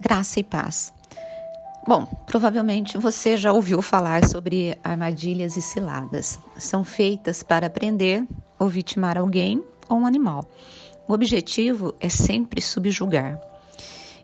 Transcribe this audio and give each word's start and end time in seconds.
Graça 0.00 0.40
e 0.40 0.42
paz. 0.42 0.94
Bom, 1.86 2.06
provavelmente 2.24 2.96
você 2.96 3.36
já 3.36 3.52
ouviu 3.52 3.82
falar 3.82 4.26
sobre 4.26 4.78
armadilhas 4.82 5.58
e 5.58 5.62
ciladas. 5.62 6.38
São 6.56 6.82
feitas 6.84 7.42
para 7.42 7.68
prender 7.68 8.26
ou 8.58 8.66
vitimar 8.66 9.18
alguém 9.18 9.62
ou 9.90 9.98
um 9.98 10.06
animal. 10.06 10.48
O 11.06 11.12
objetivo 11.12 11.94
é 12.00 12.08
sempre 12.08 12.62
subjugar. 12.62 13.38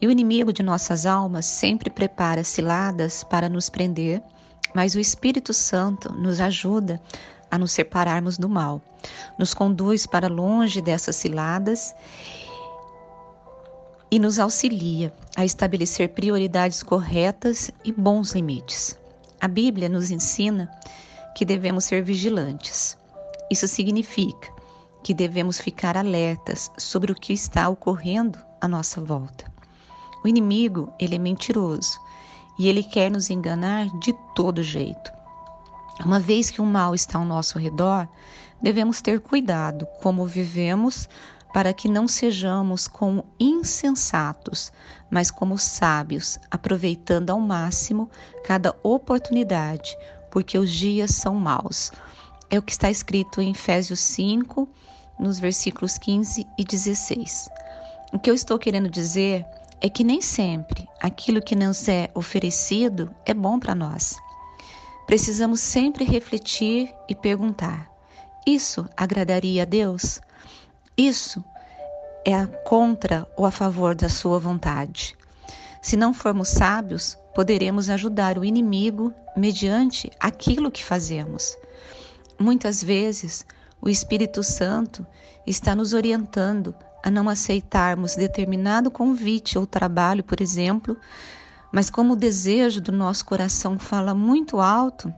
E 0.00 0.08
o 0.08 0.10
inimigo 0.10 0.52
de 0.52 0.62
nossas 0.62 1.06
almas 1.06 1.46
sempre 1.46 1.88
prepara 1.88 2.42
ciladas 2.42 3.22
para 3.22 3.48
nos 3.48 3.70
prender, 3.70 4.20
mas 4.74 4.96
o 4.96 5.00
Espírito 5.00 5.54
Santo 5.54 6.12
nos 6.12 6.40
ajuda 6.40 7.00
a 7.48 7.56
nos 7.56 7.70
separarmos 7.70 8.36
do 8.36 8.48
mal, 8.48 8.82
nos 9.38 9.54
conduz 9.54 10.04
para 10.04 10.26
longe 10.26 10.80
dessas 10.80 11.14
ciladas 11.14 11.94
e 14.10 14.18
nos 14.18 14.38
auxilia 14.38 15.12
a 15.36 15.44
estabelecer 15.44 16.08
prioridades 16.10 16.82
corretas 16.82 17.70
e 17.84 17.92
bons 17.92 18.32
limites. 18.32 18.98
A 19.40 19.46
Bíblia 19.46 19.88
nos 19.88 20.10
ensina 20.10 20.70
que 21.34 21.44
devemos 21.44 21.84
ser 21.84 22.02
vigilantes. 22.02 22.98
Isso 23.50 23.68
significa 23.68 24.52
que 25.02 25.14
devemos 25.14 25.60
ficar 25.60 25.96
alertas 25.96 26.70
sobre 26.76 27.12
o 27.12 27.14
que 27.14 27.32
está 27.32 27.68
ocorrendo 27.68 28.38
à 28.60 28.68
nossa 28.68 29.00
volta. 29.00 29.50
O 30.22 30.28
inimigo, 30.28 30.92
ele 30.98 31.14
é 31.14 31.18
mentiroso 31.18 31.98
e 32.58 32.68
ele 32.68 32.82
quer 32.82 33.10
nos 33.10 33.30
enganar 33.30 33.86
de 34.00 34.12
todo 34.34 34.62
jeito. 34.62 35.10
Uma 36.04 36.20
vez 36.20 36.50
que 36.50 36.60
o 36.60 36.66
mal 36.66 36.94
está 36.94 37.18
ao 37.18 37.24
nosso 37.24 37.58
redor, 37.58 38.08
devemos 38.60 39.00
ter 39.00 39.20
cuidado 39.20 39.86
como 40.02 40.26
vivemos 40.26 41.08
para 41.52 41.72
que 41.72 41.88
não 41.88 42.06
sejamos 42.06 42.86
como 42.86 43.24
insensatos, 43.38 44.72
mas 45.10 45.30
como 45.30 45.58
sábios, 45.58 46.38
aproveitando 46.50 47.30
ao 47.30 47.40
máximo 47.40 48.08
cada 48.44 48.74
oportunidade, 48.82 49.96
porque 50.30 50.56
os 50.56 50.70
dias 50.70 51.10
são 51.10 51.34
maus. 51.34 51.90
É 52.48 52.58
o 52.58 52.62
que 52.62 52.72
está 52.72 52.90
escrito 52.90 53.40
em 53.40 53.50
Efésios 53.50 54.00
5, 54.00 54.68
nos 55.18 55.38
versículos 55.38 55.98
15 55.98 56.46
e 56.58 56.64
16. 56.64 57.48
O 58.12 58.18
que 58.18 58.30
eu 58.30 58.34
estou 58.34 58.58
querendo 58.58 58.88
dizer 58.88 59.44
é 59.80 59.88
que 59.88 60.04
nem 60.04 60.20
sempre 60.20 60.88
aquilo 61.00 61.42
que 61.42 61.56
nos 61.56 61.88
é 61.88 62.10
oferecido 62.14 63.14
é 63.24 63.32
bom 63.32 63.58
para 63.58 63.74
nós. 63.74 64.16
Precisamos 65.06 65.60
sempre 65.60 66.04
refletir 66.04 66.92
e 67.08 67.14
perguntar: 67.14 67.90
isso 68.46 68.88
agradaria 68.96 69.62
a 69.62 69.66
Deus? 69.66 70.20
Isso 71.00 71.42
é 72.26 72.46
contra 72.46 73.26
ou 73.34 73.46
a 73.46 73.50
favor 73.50 73.94
da 73.94 74.10
sua 74.10 74.38
vontade. 74.38 75.16
Se 75.80 75.96
não 75.96 76.12
formos 76.12 76.48
sábios, 76.50 77.16
poderemos 77.34 77.88
ajudar 77.88 78.36
o 78.36 78.44
inimigo 78.44 79.10
mediante 79.34 80.10
aquilo 80.20 80.70
que 80.70 80.84
fazemos. 80.84 81.56
Muitas 82.38 82.84
vezes, 82.84 83.46
o 83.80 83.88
Espírito 83.88 84.42
Santo 84.42 85.06
está 85.46 85.74
nos 85.74 85.94
orientando 85.94 86.74
a 87.02 87.10
não 87.10 87.30
aceitarmos 87.30 88.14
determinado 88.14 88.90
convite 88.90 89.56
ou 89.56 89.66
trabalho, 89.66 90.22
por 90.22 90.38
exemplo, 90.38 90.98
mas 91.72 91.88
como 91.88 92.12
o 92.12 92.16
desejo 92.16 92.78
do 92.78 92.92
nosso 92.92 93.24
coração 93.24 93.78
fala 93.78 94.12
muito 94.12 94.60
alto, 94.60 95.10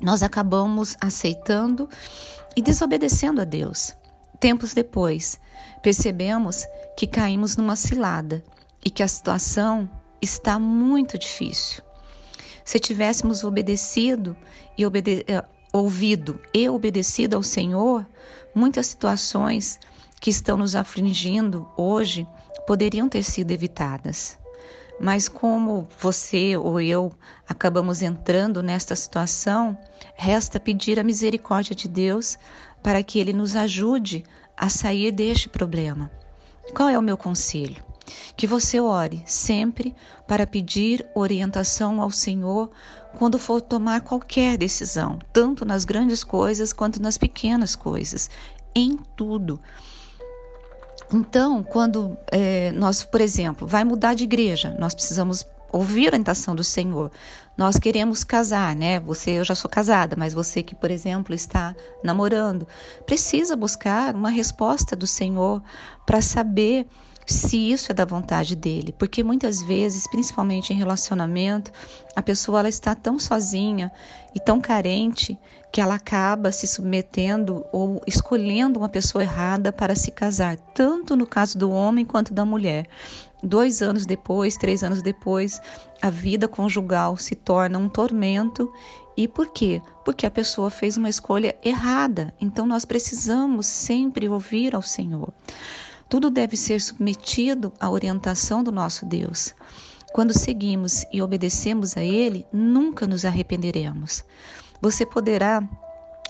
nós 0.00 0.22
acabamos 0.22 0.96
aceitando 1.00 1.88
e 2.54 2.62
desobedecendo 2.62 3.40
a 3.40 3.44
Deus. 3.44 3.96
Tempos 4.42 4.74
depois, 4.74 5.38
percebemos 5.84 6.66
que 6.96 7.06
caímos 7.06 7.56
numa 7.56 7.76
cilada 7.76 8.42
e 8.84 8.90
que 8.90 9.04
a 9.04 9.06
situação 9.06 9.88
está 10.20 10.58
muito 10.58 11.16
difícil. 11.16 11.80
Se 12.64 12.80
tivéssemos 12.80 13.44
obedecido 13.44 14.36
e 14.76 14.84
obede 14.84 15.24
eh, 15.28 15.44
ouvido 15.72 16.40
e 16.52 16.68
obedecido 16.68 17.36
ao 17.36 17.42
Senhor, 17.44 18.04
muitas 18.52 18.88
situações 18.88 19.78
que 20.20 20.30
estão 20.30 20.56
nos 20.56 20.74
afligindo 20.74 21.70
hoje 21.76 22.26
poderiam 22.66 23.08
ter 23.08 23.22
sido 23.22 23.52
evitadas. 23.52 24.36
Mas 25.00 25.28
como 25.28 25.88
você 25.98 26.56
ou 26.56 26.80
eu 26.80 27.12
acabamos 27.48 28.02
entrando 28.02 28.62
nesta 28.62 28.94
situação, 28.94 29.76
resta 30.14 30.60
pedir 30.60 30.98
a 30.98 31.04
misericórdia 31.04 31.74
de 31.74 31.88
Deus 31.88 32.38
para 32.82 33.02
que 33.02 33.18
Ele 33.18 33.32
nos 33.32 33.56
ajude 33.56 34.24
a 34.56 34.68
sair 34.68 35.10
deste 35.10 35.48
problema. 35.48 36.10
Qual 36.74 36.88
é 36.88 36.98
o 36.98 37.02
meu 37.02 37.16
conselho? 37.16 37.82
Que 38.36 38.46
você 38.46 38.80
ore 38.80 39.22
sempre 39.26 39.94
para 40.26 40.46
pedir 40.46 41.04
orientação 41.14 42.00
ao 42.00 42.10
Senhor 42.10 42.70
quando 43.18 43.38
for 43.38 43.60
tomar 43.60 44.00
qualquer 44.00 44.56
decisão, 44.56 45.18
tanto 45.32 45.64
nas 45.64 45.84
grandes 45.84 46.24
coisas 46.24 46.72
quanto 46.72 47.00
nas 47.00 47.18
pequenas 47.18 47.76
coisas, 47.76 48.30
em 48.74 48.96
tudo. 49.16 49.60
Então, 51.12 51.62
quando 51.62 52.16
é, 52.30 52.70
nós, 52.72 53.02
por 53.04 53.20
exemplo, 53.20 53.66
vai 53.66 53.84
mudar 53.84 54.14
de 54.14 54.24
igreja, 54.24 54.74
nós 54.78 54.94
precisamos 54.94 55.46
ouvir 55.72 56.06
a 56.06 56.08
orientação 56.10 56.54
do 56.54 56.62
Senhor. 56.62 57.10
Nós 57.56 57.78
queremos 57.78 58.24
casar, 58.24 58.76
né? 58.76 59.00
Você, 59.00 59.32
eu 59.32 59.44
já 59.44 59.54
sou 59.54 59.70
casada, 59.70 60.16
mas 60.16 60.34
você 60.34 60.62
que, 60.62 60.74
por 60.74 60.90
exemplo, 60.90 61.34
está 61.34 61.74
namorando, 62.02 62.66
precisa 63.06 63.56
buscar 63.56 64.14
uma 64.14 64.30
resposta 64.30 64.94
do 64.94 65.06
Senhor 65.06 65.62
para 66.06 66.20
saber 66.20 66.86
se 67.26 67.72
isso 67.72 67.92
é 67.92 67.94
da 67.94 68.04
vontade 68.04 68.56
dele, 68.56 68.94
porque 68.98 69.22
muitas 69.22 69.62
vezes, 69.62 70.08
principalmente 70.08 70.72
em 70.72 70.76
relacionamento, 70.76 71.70
a 72.16 72.22
pessoa 72.22 72.60
ela 72.60 72.68
está 72.68 72.94
tão 72.94 73.18
sozinha 73.18 73.92
e 74.34 74.40
tão 74.40 74.60
carente 74.60 75.38
que 75.72 75.80
ela 75.80 75.94
acaba 75.94 76.52
se 76.52 76.66
submetendo 76.66 77.64
ou 77.72 78.02
escolhendo 78.06 78.78
uma 78.78 78.88
pessoa 78.88 79.22
errada 79.22 79.72
para 79.72 79.94
se 79.94 80.10
casar, 80.10 80.56
tanto 80.74 81.16
no 81.16 81.26
caso 81.26 81.56
do 81.56 81.70
homem 81.70 82.04
quanto 82.04 82.34
da 82.34 82.44
mulher. 82.44 82.86
Dois 83.42 83.82
anos 83.82 84.04
depois, 84.04 84.56
três 84.56 84.84
anos 84.84 85.02
depois, 85.02 85.60
a 86.00 86.10
vida 86.10 86.46
conjugal 86.46 87.16
se 87.16 87.34
torna 87.34 87.78
um 87.78 87.88
tormento. 87.88 88.72
E 89.16 89.26
por 89.26 89.48
quê? 89.48 89.80
Porque 90.04 90.26
a 90.26 90.30
pessoa 90.30 90.70
fez 90.70 90.96
uma 90.96 91.08
escolha 91.08 91.56
errada. 91.64 92.32
Então 92.40 92.66
nós 92.66 92.84
precisamos 92.84 93.66
sempre 93.66 94.28
ouvir 94.28 94.74
ao 94.74 94.82
Senhor. 94.82 95.32
Tudo 96.12 96.28
deve 96.28 96.58
ser 96.58 96.78
submetido 96.78 97.72
à 97.80 97.88
orientação 97.88 98.62
do 98.62 98.70
nosso 98.70 99.06
Deus. 99.06 99.54
Quando 100.12 100.38
seguimos 100.38 101.06
e 101.10 101.22
obedecemos 101.22 101.96
a 101.96 102.04
Ele, 102.04 102.44
nunca 102.52 103.06
nos 103.06 103.24
arrependeremos. 103.24 104.22
Você 104.82 105.06
poderá 105.06 105.66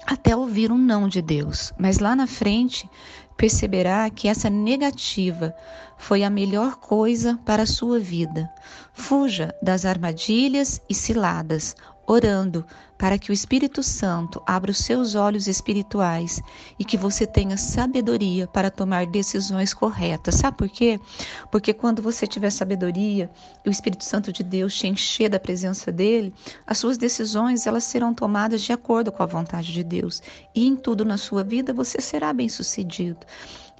até 0.06 0.36
ouvir 0.36 0.70
um 0.70 0.78
não 0.78 1.08
de 1.08 1.20
Deus, 1.20 1.72
mas 1.76 1.98
lá 1.98 2.14
na 2.14 2.28
frente 2.28 2.88
perceberá 3.36 4.08
que 4.08 4.28
essa 4.28 4.48
negativa 4.48 5.52
foi 5.98 6.22
a 6.22 6.30
melhor 6.30 6.76
coisa 6.76 7.36
para 7.44 7.64
a 7.64 7.66
sua 7.66 7.98
vida. 7.98 8.48
Fuja 8.92 9.52
das 9.60 9.84
armadilhas 9.84 10.80
e 10.88 10.94
ciladas, 10.94 11.74
orando 12.06 12.64
para 13.02 13.18
que 13.18 13.32
o 13.32 13.34
Espírito 13.34 13.82
Santo 13.82 14.40
abra 14.46 14.70
os 14.70 14.78
seus 14.78 15.16
olhos 15.16 15.48
espirituais 15.48 16.40
e 16.78 16.84
que 16.84 16.96
você 16.96 17.26
tenha 17.26 17.56
sabedoria 17.56 18.46
para 18.46 18.70
tomar 18.70 19.06
decisões 19.06 19.74
corretas. 19.74 20.36
Sabe 20.36 20.56
por 20.56 20.68
quê? 20.68 21.00
Porque 21.50 21.74
quando 21.74 22.00
você 22.00 22.28
tiver 22.28 22.50
sabedoria 22.50 23.28
e 23.64 23.68
o 23.68 23.72
Espírito 23.72 24.04
Santo 24.04 24.32
de 24.32 24.44
Deus 24.44 24.76
te 24.76 24.86
encher 24.86 25.28
da 25.28 25.40
presença 25.40 25.90
dele, 25.90 26.32
as 26.64 26.78
suas 26.78 26.96
decisões 26.96 27.66
elas 27.66 27.82
serão 27.82 28.14
tomadas 28.14 28.62
de 28.62 28.72
acordo 28.72 29.10
com 29.10 29.24
a 29.24 29.26
vontade 29.26 29.72
de 29.72 29.82
Deus 29.82 30.22
e 30.54 30.64
em 30.64 30.76
tudo 30.76 31.04
na 31.04 31.18
sua 31.18 31.42
vida 31.42 31.72
você 31.72 32.00
será 32.00 32.32
bem-sucedido. 32.32 33.26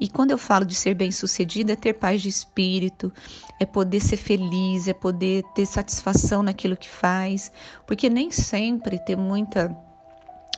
E 0.02 0.08
quando 0.08 0.32
eu 0.32 0.38
falo 0.38 0.64
de 0.64 0.74
ser 0.74 0.94
bem-sucedido, 0.94 1.70
é 1.70 1.76
ter 1.76 1.92
paz 1.92 2.20
de 2.20 2.28
espírito, 2.28 3.12
é 3.60 3.64
poder 3.64 4.00
ser 4.00 4.16
feliz, 4.16 4.88
é 4.88 4.92
poder 4.92 5.44
ter 5.54 5.64
satisfação 5.64 6.42
naquilo 6.42 6.76
que 6.76 6.88
faz, 6.88 7.52
porque 7.86 8.10
nem 8.10 8.28
sempre 8.28 8.98
ter 9.12 9.16
muita 9.16 9.76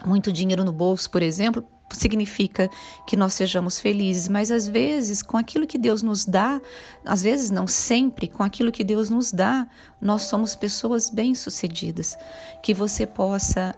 muito 0.04 0.32
dinheiro 0.32 0.64
no 0.64 0.72
bolso, 0.72 1.08
por 1.10 1.22
exemplo, 1.22 1.64
significa 1.90 2.68
que 3.06 3.16
nós 3.16 3.34
sejamos 3.34 3.78
felizes, 3.78 4.28
mas 4.28 4.50
às 4.50 4.66
vezes 4.66 5.22
com 5.22 5.36
aquilo 5.36 5.66
que 5.66 5.78
Deus 5.78 6.02
nos 6.02 6.24
dá, 6.24 6.60
às 7.04 7.22
vezes 7.22 7.50
não 7.50 7.66
sempre, 7.66 8.28
com 8.28 8.42
aquilo 8.42 8.72
que 8.72 8.84
Deus 8.84 9.08
nos 9.08 9.32
dá, 9.32 9.66
nós 10.00 10.22
somos 10.22 10.54
pessoas 10.56 11.08
bem-sucedidas. 11.08 12.16
Que 12.62 12.74
você 12.74 13.06
possa 13.06 13.74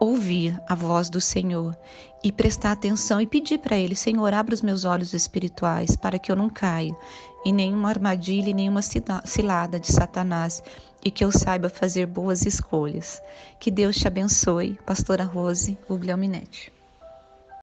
ouvir 0.00 0.58
a 0.66 0.74
voz 0.74 1.10
do 1.10 1.20
Senhor 1.20 1.76
e 2.24 2.32
prestar 2.32 2.72
atenção 2.72 3.20
e 3.20 3.26
pedir 3.26 3.58
para 3.58 3.76
Ele: 3.76 3.94
Senhor, 3.94 4.32
abra 4.32 4.54
os 4.54 4.62
meus 4.62 4.84
olhos 4.84 5.12
espirituais 5.12 5.94
para 5.94 6.18
que 6.18 6.32
eu 6.32 6.36
não 6.36 6.48
caia 6.48 6.96
em 7.44 7.52
nenhuma 7.52 7.90
armadilha 7.90 8.50
e 8.50 8.54
nenhuma 8.54 8.80
cilada 8.82 9.78
de 9.78 9.92
Satanás 9.92 10.62
e 11.04 11.10
que 11.10 11.24
eu 11.24 11.30
saiba 11.30 11.68
fazer 11.68 12.06
boas 12.06 12.44
escolhas. 12.44 13.22
Que 13.58 13.70
Deus 13.70 13.96
te 13.96 14.06
abençoe, 14.06 14.78
Pastora 14.84 15.24
Rose 15.24 15.78
Guglielminetti. 15.88 16.79